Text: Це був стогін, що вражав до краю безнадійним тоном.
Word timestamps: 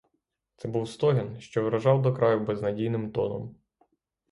Це 0.55 0.67
був 0.67 0.89
стогін, 0.89 1.39
що 1.41 1.63
вражав 1.63 2.01
до 2.01 2.13
краю 2.13 2.39
безнадійним 2.45 3.11
тоном. 3.11 3.55